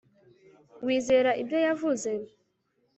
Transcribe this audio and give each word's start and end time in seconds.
Wizera 0.85 1.31
ibyo 1.41 1.57
yavuze 1.65 2.11